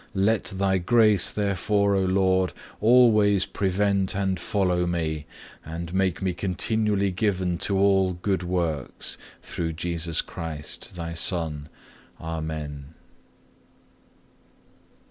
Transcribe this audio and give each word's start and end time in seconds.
"Let 0.15 0.45
Thy 0.45 0.79
grace, 0.79 1.31
therefore, 1.31 1.93
O 1.95 2.03
Lord, 2.03 2.53
always 2.79 3.45
prevent 3.45 4.15
and 4.15 4.39
follow 4.39 4.87
me, 4.87 5.27
and 5.63 5.93
make 5.93 6.23
me 6.23 6.33
continually 6.33 7.11
given 7.11 7.59
to 7.59 7.77
all 7.77 8.13
good 8.13 8.41
works, 8.41 9.19
through 9.43 9.73
Jesus 9.73 10.21
Christ, 10.21 10.95
Thy 10.95 11.13
Son. 11.13 11.69
Amen." 12.19 12.95